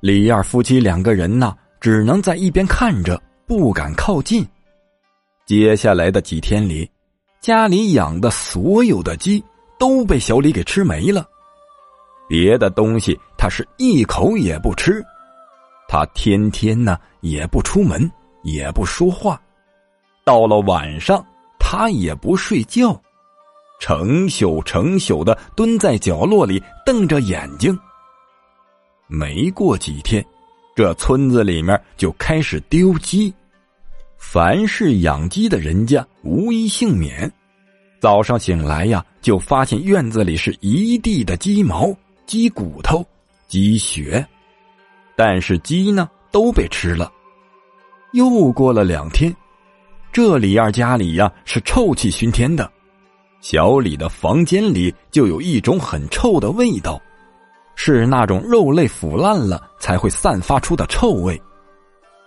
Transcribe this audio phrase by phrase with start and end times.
[0.00, 4.46] 李二夫妻两个人呢，只能在一边看着，不敢靠近。
[5.46, 6.88] 接下来的几天里，
[7.40, 9.42] 家里养的所有的鸡
[9.78, 11.26] 都被小李给吃没了，
[12.28, 15.02] 别的东西他是一口也不吃。
[15.88, 18.10] 他天天呢也不出门，
[18.42, 19.40] 也不说话，
[20.24, 21.24] 到了晚上
[21.58, 23.00] 他也不睡觉，
[23.80, 27.76] 成宿成宿的蹲在角落里瞪着眼睛。
[29.08, 30.24] 没过几天，
[30.74, 33.32] 这村子里面就开始丢鸡，
[34.18, 37.30] 凡是养鸡的人家无一幸免。
[38.00, 41.94] 早上醒来呀，就发现院子里是一地的鸡毛、
[42.26, 43.04] 鸡骨头、
[43.48, 44.24] 鸡血。
[45.14, 47.10] 但是鸡呢都被吃了。
[48.12, 49.34] 又过了两天，
[50.12, 52.70] 这李二家里呀是臭气熏天的，
[53.40, 57.00] 小李的房间里就有一种很臭的味道，
[57.76, 61.40] 是那种肉类腐烂了才会散发出的臭味。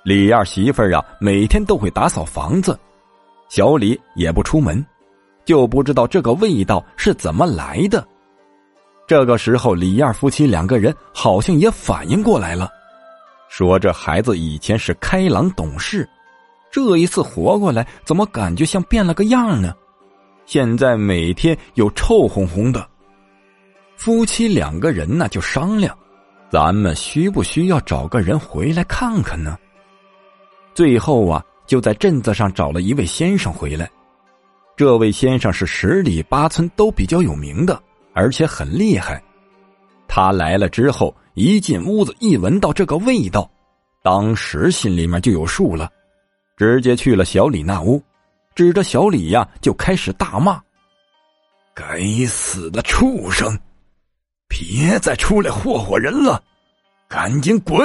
[0.05, 2.79] 李二媳妇儿啊每天都会打扫房子，
[3.49, 4.83] 小李也不出门，
[5.43, 8.07] 就不知道这个味道是怎么来的。
[9.05, 12.69] 这个时候，李二夫妻两个人好像也反应过来了。
[13.49, 16.07] 说这孩子以前是开朗懂事，
[16.71, 19.73] 这一次活过来，怎么感觉像变了个样呢？
[20.45, 22.87] 现在每天又臭烘烘的。
[23.99, 25.93] 夫妻两个人呢就商量，
[26.49, 29.57] 咱们需不需要找个人回来看看呢？
[30.73, 33.91] 最后啊，就在镇子上找了一位先生回来。
[34.77, 37.77] 这位先生是十里八村都比较有名的，
[38.13, 39.21] 而且很厉害。
[40.07, 41.13] 他来了之后。
[41.35, 43.49] 一进屋子，一闻到这个味道，
[44.03, 45.89] 当时心里面就有数了，
[46.57, 48.03] 直接去了小李那屋，
[48.55, 50.61] 指着小李呀就开始大骂
[51.73, 53.57] ：“该死的畜生，
[54.49, 56.43] 别再出来霍霍人了，
[57.07, 57.79] 赶紧滚！”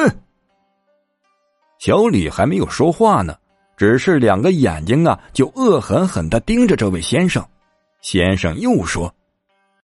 [1.79, 3.37] 小李还没有说话呢，
[3.77, 7.47] 只是两个眼睛啊就恶狠狠的盯着这位先生。
[8.01, 9.14] 先生又说：“